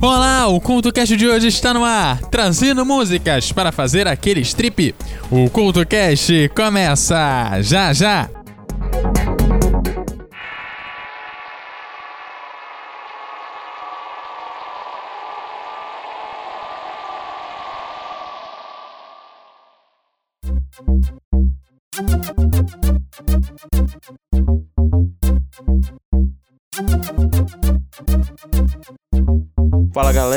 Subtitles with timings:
[0.00, 4.94] Olá, o CultoCast de hoje está no ar, trazendo músicas para fazer aquele strip.
[5.30, 8.28] O CultoCast começa já já!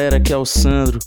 [0.09, 0.99] Galera, aqui é o Sandro.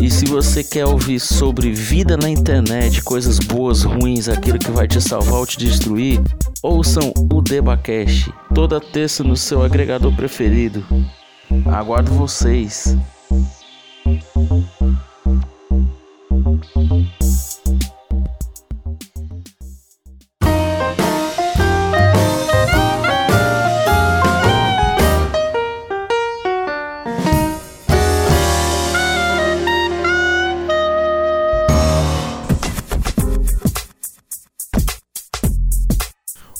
[0.00, 4.86] E se você quer ouvir sobre vida na internet, coisas boas, ruins, aquilo que vai
[4.86, 6.20] te salvar ou te destruir,
[6.62, 10.84] ouçam o Debacast, toda terça no seu agregador preferido.
[11.66, 12.96] Aguardo vocês.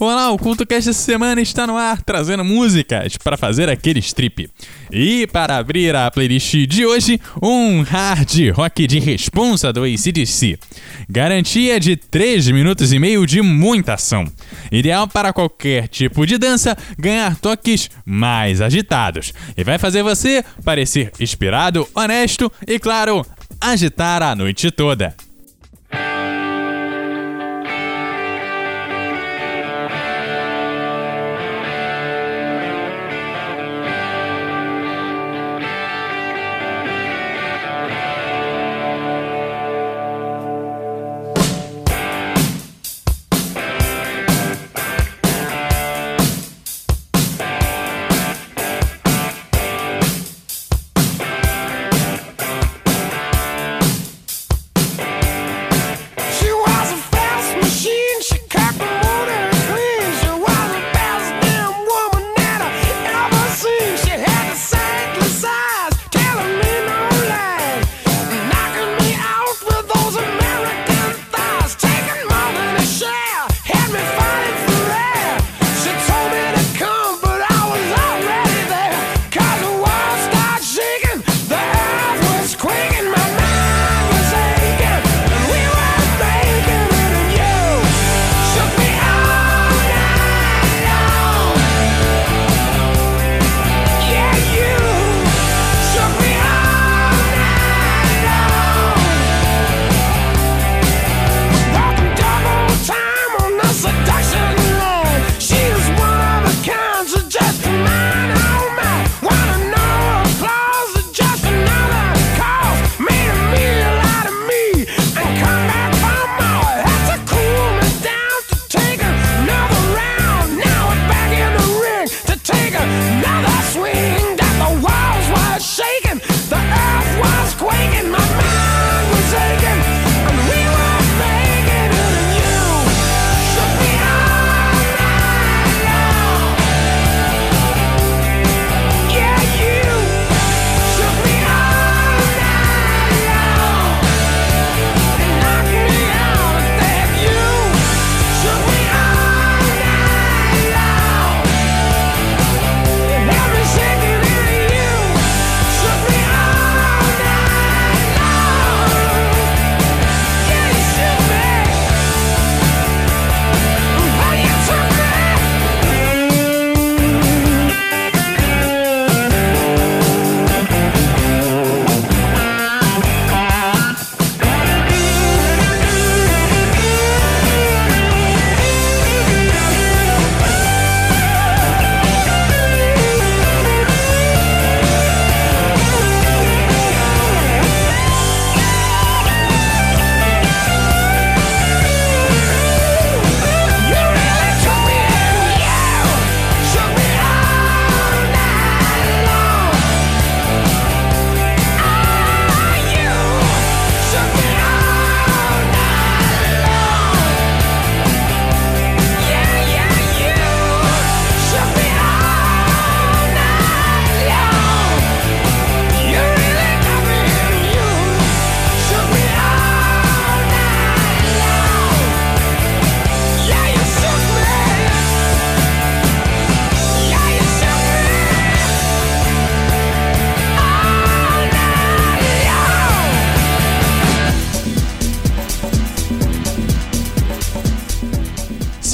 [0.06, 4.50] Olá, o CultoCast essa semana está no ar, trazendo músicas para fazer aquele strip.
[4.92, 10.58] E para abrir a playlist de hoje, um hard rock de responsa do ACDC.
[11.08, 14.26] Garantia de 3 minutos e meio de muita ação.
[14.70, 19.32] Ideal para qualquer tipo de dança ganhar toques mais agitados.
[19.56, 23.24] E vai fazer você parecer inspirado, honesto e, claro,
[23.58, 25.14] agitar a noite toda.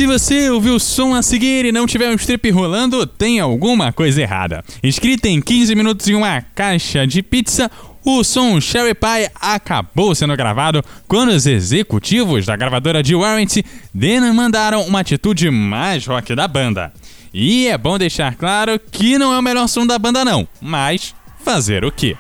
[0.01, 3.93] Se você ouviu o som a seguir e não tiver um strip rolando, tem alguma
[3.93, 4.65] coisa errada.
[4.83, 7.71] Escrita em 15 minutos em uma caixa de pizza,
[8.03, 13.59] o som Cherry Pie acabou sendo gravado quando os executivos da gravadora de Warrant
[13.93, 16.91] demandaram uma atitude mais rock da banda.
[17.35, 21.15] E é bom deixar claro que não é o melhor som da banda não, mas
[21.45, 22.17] fazer o quê?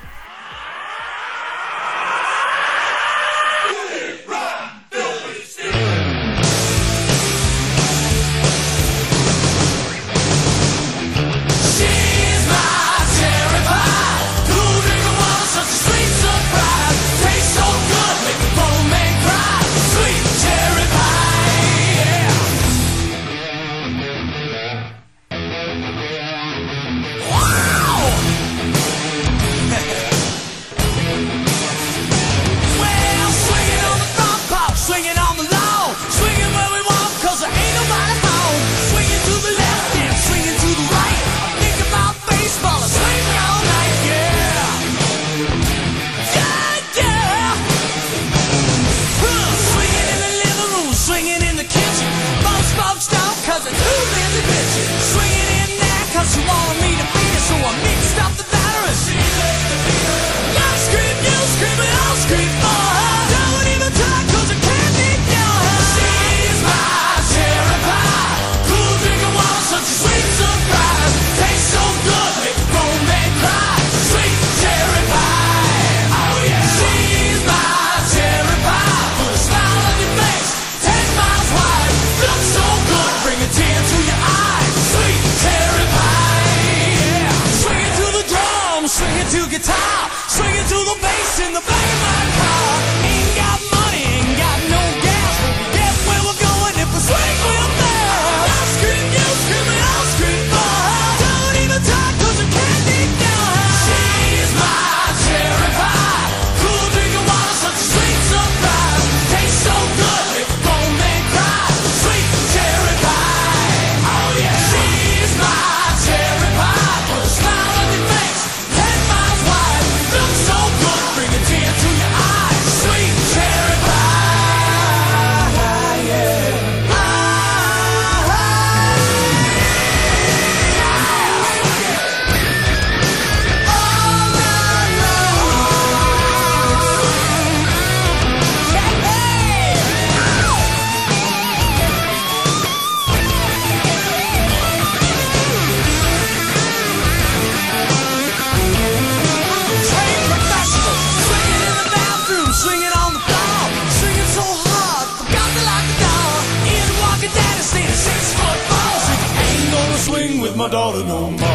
[160.60, 161.49] my daughter no more.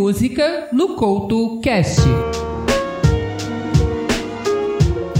[0.00, 2.00] música no Couto Cast.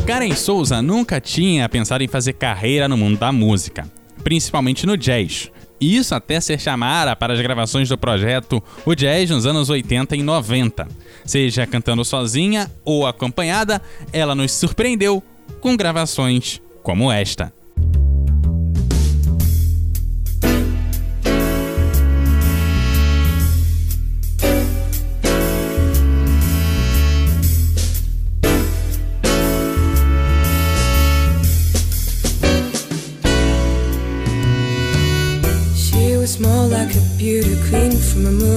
[0.06, 3.86] Karen Souza nunca tinha pensado em fazer carreira no mundo da música,
[4.24, 5.52] principalmente no jazz.
[5.78, 10.22] Isso até ser chamada para as gravações do projeto O Jazz nos anos 80 e
[10.22, 10.88] 90.
[11.26, 13.82] Seja cantando sozinha ou acompanhada,
[14.14, 15.22] ela nos surpreendeu
[15.60, 17.52] com gravações como esta.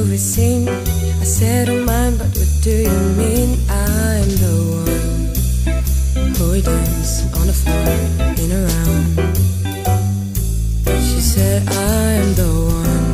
[0.03, 0.67] every scene.
[0.67, 3.57] I said oh, don't mind, but what do you mean?
[3.69, 7.87] I'm the one who we dance on the floor
[8.43, 9.05] in a round.
[11.07, 13.13] She said I'm the one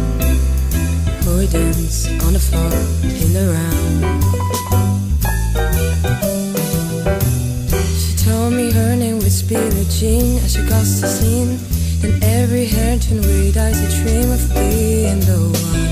[1.24, 2.74] who we dance on the floor
[3.24, 4.00] in a round.
[8.02, 11.60] She told me her name was Billie Jean, as she got the scene.
[12.02, 15.89] And every hair turned red eyes, a dream of being the one.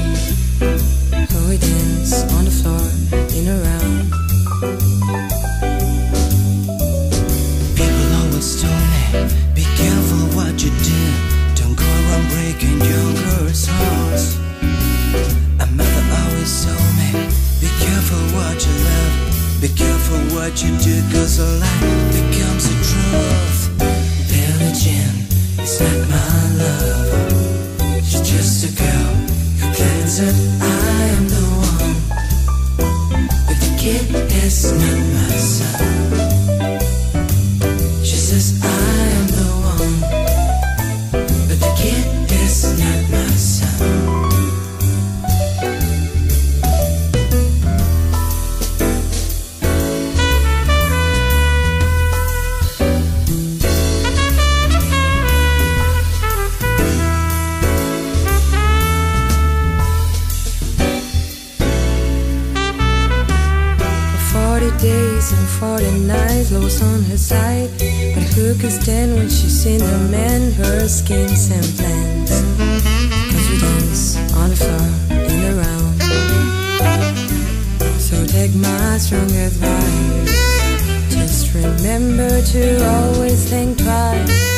[65.28, 65.48] 50s and
[66.10, 67.70] 49s, Lois on her side.
[68.14, 72.32] But who could stand when she's seen the man, her schemes and plans?
[73.32, 76.02] Cause we dance on the floor in the round.
[78.00, 80.32] So take my strong advice.
[81.10, 84.57] Just remember to always think twice.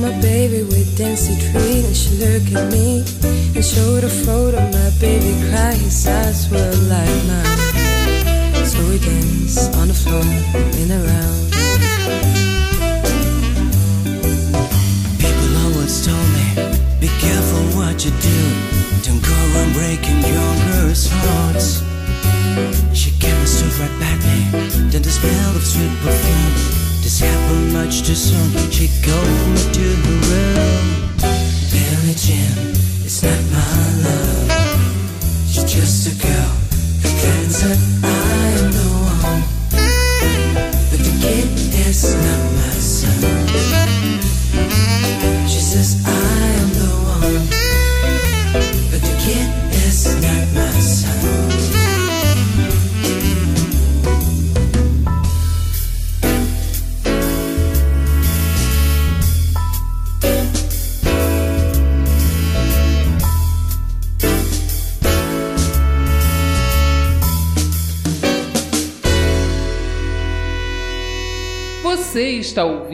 [0.00, 3.04] My baby with Dancy treat and she looked at me
[3.54, 4.58] and showed a photo.
[4.58, 8.64] My baby cried, his eyes were like mine.
[8.64, 10.24] So we danced on the floor
[10.80, 11.46] in a round.
[15.20, 16.46] People always told me,
[17.00, 18.40] be careful what you do.
[19.04, 21.82] Don't go around breaking young girls' hearts.
[22.94, 24.38] She came and stood right by me.
[24.90, 26.79] Then the smell of sweet perfume.
[27.20, 28.70] This happened much soon.
[28.70, 30.86] She called me to her room.
[31.70, 32.72] Billie Jean,
[33.04, 34.48] it's not my love.
[35.46, 36.52] She's just a girl
[37.02, 37.60] who claims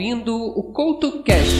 [0.07, 1.55] ouvindo o CoutoCast.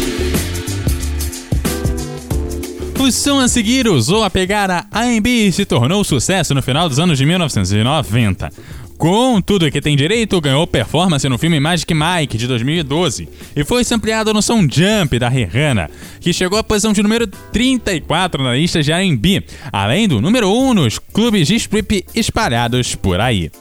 [3.00, 6.98] O som a seguir usou a pegada R&B e se tornou sucesso no final dos
[6.98, 8.50] anos de 1990.
[8.98, 13.84] Com tudo que tem direito, ganhou performance no filme Magic Mike de 2012 e foi
[13.84, 15.90] sampleado no som Jump da Rihanna,
[16.20, 20.74] que chegou à posição de número 34 na lista de R&B, além do número 1
[20.74, 23.52] nos clubes de strip espalhados por aí.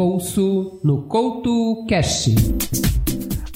[0.00, 2.30] Pulso no Couto cash.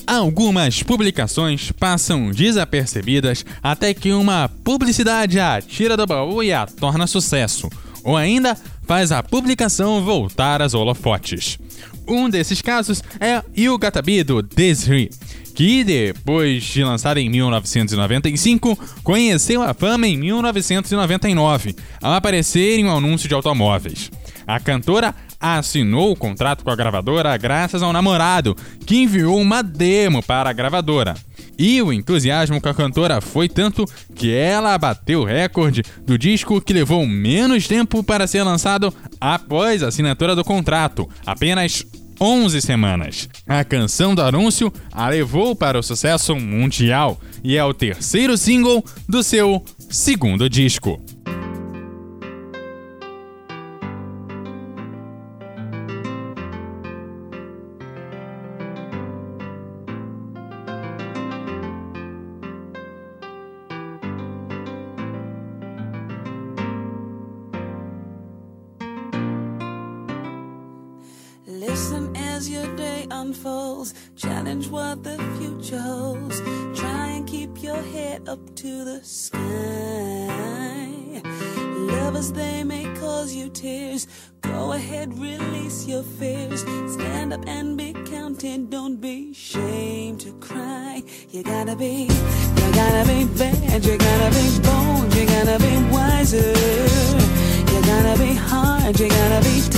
[0.06, 7.06] Algumas publicações passam desapercebidas até que uma publicidade a tira do baú e a torna
[7.06, 7.70] sucesso,
[8.04, 11.58] ou ainda faz a publicação voltar às holofotes.
[12.06, 15.08] Um desses casos é Yugatabi do Desri,
[15.54, 22.94] que depois de lançado em 1995, conheceu a fama em 1999, ao aparecer em um
[22.94, 24.10] anúncio de automóveis.
[24.46, 30.22] A cantora assinou o contrato com a gravadora graças ao namorado, que enviou uma demo
[30.22, 31.14] para a gravadora.
[31.58, 36.60] E o entusiasmo com a cantora foi tanto que ela bateu o recorde do disco
[36.60, 41.84] que levou menos tempo para ser lançado após a assinatura do contrato, apenas
[42.20, 43.28] 11 semanas.
[43.46, 48.84] A canção do anúncio a levou para o sucesso mundial e é o terceiro single
[49.08, 51.00] do seu segundo disco.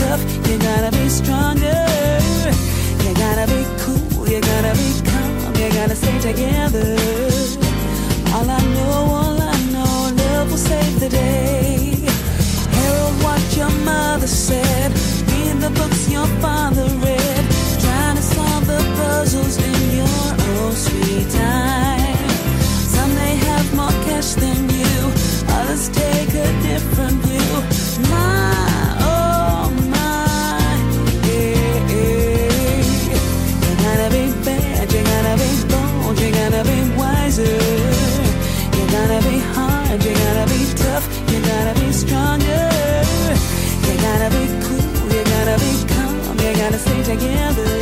[0.01, 1.83] tough, you gotta be stronger.
[3.05, 6.89] You gotta be cool, you gotta be calm, you gotta stay together.
[8.35, 11.95] All I know, all I know, love will save the day.
[12.77, 14.91] Harold, what your mother said,
[15.31, 17.45] read the books your father read,
[17.85, 22.19] trying to solve the puzzles in your own sweet time.
[22.95, 24.97] Some may have more cash than you,
[25.57, 27.36] others take a different view.
[47.07, 47.76] together.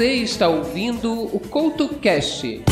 [0.00, 2.62] Você está ouvindo o CoutoCast.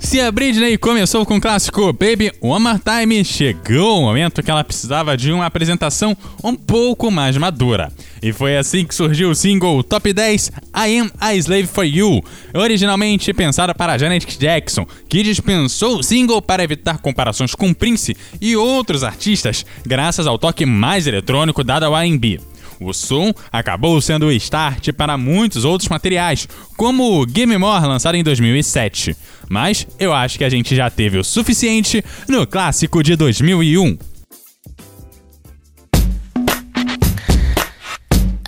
[0.00, 4.50] Se a Britney começou com o clássico Baby One More Time, chegou o momento que
[4.52, 7.92] ela precisava de uma apresentação um pouco mais madura.
[8.22, 12.22] E foi assim que surgiu o single Top 10 I Am a Slave for You,
[12.54, 18.56] originalmente pensado para Janet Jackson, que dispensou o single para evitar comparações com Prince e
[18.56, 22.38] outros artistas, graças ao toque mais eletrônico dado ao R&B.
[22.80, 28.14] O som acabou sendo o start para muitos outros materiais, como o Game More lançado
[28.14, 29.16] em 2007.
[29.48, 33.98] Mas eu acho que a gente já teve o suficiente no clássico de 2001.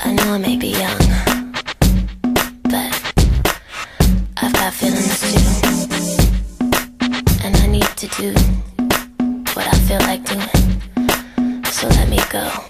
[0.02, 0.98] I know I may be young,
[2.64, 2.92] but
[4.36, 5.40] I've got feelings too.
[7.44, 8.32] And I need to do
[9.54, 10.48] what I feel like doing.
[11.72, 12.69] So let me go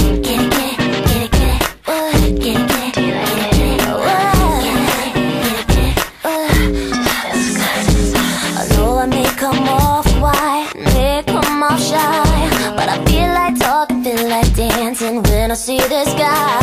[15.51, 16.60] When I see this guy.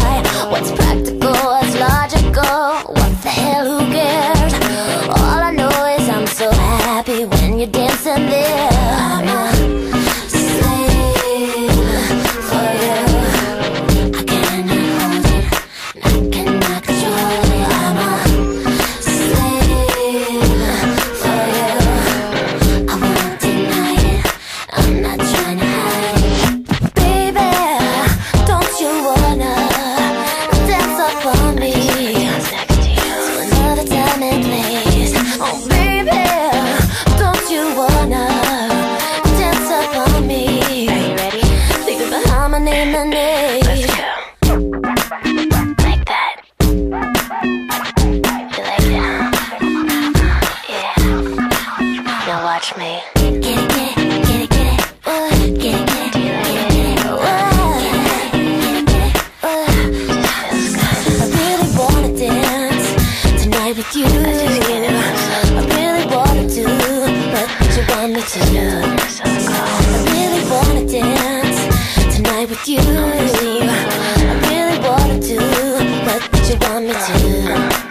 [77.28, 77.87] Yeah.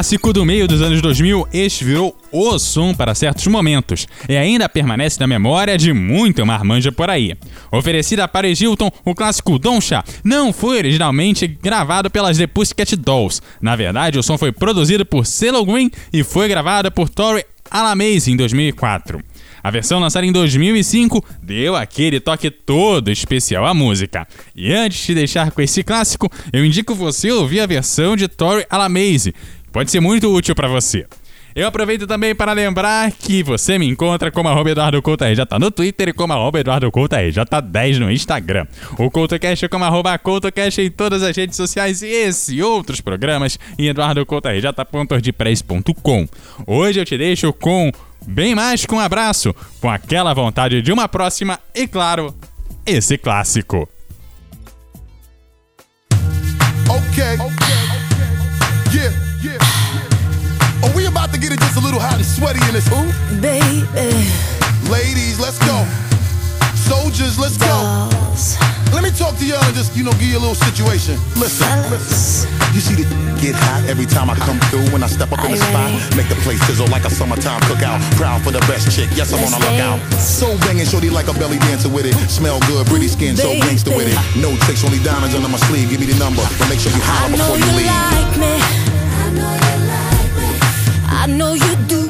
[0.00, 4.66] Clássico do meio dos anos 2000, este virou o som para certos momentos e ainda
[4.66, 7.36] permanece na memória de muito marmanja por aí.
[7.70, 13.42] Oferecida a Paris Hilton, o clássico Doncha não foi originalmente gravado pelas The Pussycat Dolls.
[13.60, 18.32] Na verdade, o som foi produzido por CeeLo Green e foi gravado por Tori Alamaze
[18.32, 19.22] em 2004.
[19.62, 24.26] A versão lançada em 2005 deu aquele toque todo especial à música.
[24.56, 28.64] E antes de deixar com esse clássico, eu indico você ouvir a versão de Tori
[28.70, 29.34] Alamaze.
[29.72, 31.06] Pode ser muito útil para você.
[31.54, 35.70] Eu aproveito também para lembrar que você me encontra como arroba Eduardo Couto RJ no
[35.70, 38.66] Twitter e como arroba Eduardo Couto RJ10 no Instagram.
[38.96, 43.00] O CoutoCast é como arroba CoutoCast em todas as redes sociais e esse e outros
[43.00, 46.28] programas em eduardocoutorj.ordpress.com.
[46.66, 47.90] Hoje eu te deixo com
[48.24, 52.32] bem mais que um abraço, com aquela vontade de uma próxima e, claro,
[52.86, 53.88] esse clássico.
[56.88, 57.36] Okay.
[61.70, 63.10] About to get it just a little hot and sweaty in this hoop?
[63.40, 63.86] Baby,
[64.90, 65.86] Ladies, let's go.
[66.74, 67.66] Soldiers, let's go.
[67.66, 68.58] dolls,
[68.92, 71.14] Let me talk to y'all and just, you know, give you a little situation.
[71.38, 72.46] Listen, fellas.
[72.74, 73.06] you see the
[73.38, 75.94] get hot every time I come through when I step up in the spot.
[76.18, 78.02] Make the place sizzle like a summertime cookout.
[78.18, 79.98] Proud for the best chick, yes, I'm Let's on the lookout.
[80.10, 80.24] dance.
[80.26, 82.14] So banging, shorty like a belly dancer with it.
[82.28, 83.60] Smell good, pretty skin, so Baby.
[83.70, 84.18] gangster with it.
[84.34, 85.90] No tricks, only diamonds under my sleeve.
[85.90, 87.86] Give me the number, but make sure you I holler before you you leave.
[87.86, 88.54] like me.
[88.58, 89.89] I know you
[91.22, 92.08] I know you do.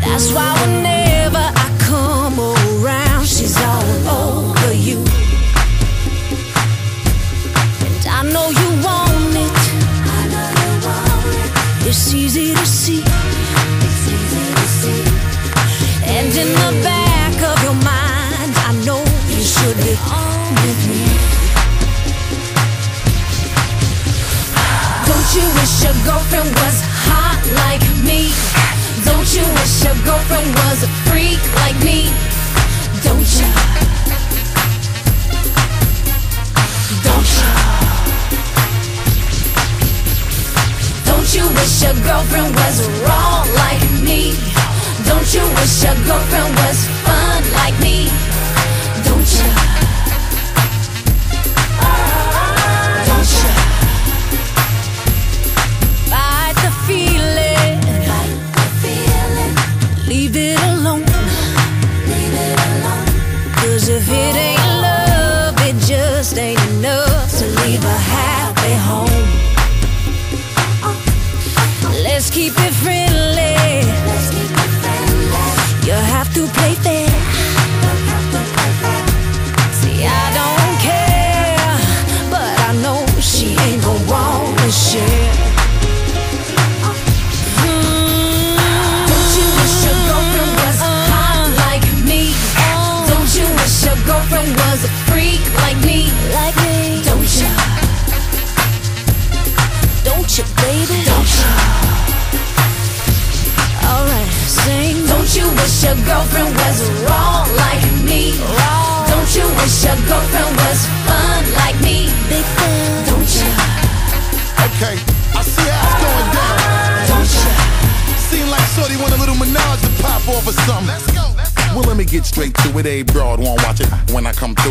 [0.00, 3.82] That's why whenever I come around, she's all
[4.22, 4.98] over you.
[7.84, 9.54] And I know you want it.
[11.88, 13.02] It's easy to see.
[16.06, 19.02] And in the back of your mind, I know
[19.34, 21.13] you should be on with me.
[25.34, 26.78] You wish your girlfriend was
[27.10, 28.30] hot like me?
[29.02, 32.06] Don't you wish your girlfriend was a freak like me?
[33.02, 33.50] Don't you?
[37.02, 37.50] Don't you?
[41.02, 44.38] Don't you wish your girlfriend was raw like me?
[45.02, 48.06] Don't you wish your girlfriend was fun like me?
[49.02, 49.73] Don't you?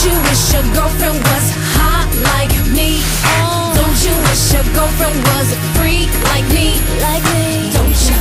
[0.00, 3.04] Don't you wish your girlfriend was hot like me?
[3.44, 3.68] Oh.
[3.76, 6.80] Don't you wish your girlfriend was a freak like me?
[7.04, 7.68] Like me.
[7.68, 8.16] Don't you?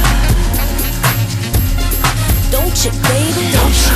[2.52, 3.46] Don't you, baby?
[3.56, 3.96] Don't you?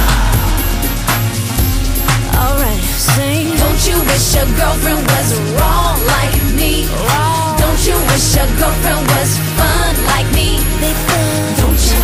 [2.39, 3.52] Alright, sing.
[3.60, 6.88] Don't you wish your girlfriend was raw like me?
[6.88, 7.60] Raw.
[7.60, 10.63] Don't you wish your girlfriend was fun like me?
[10.80, 11.60] They fun.
[11.60, 12.03] Don't you?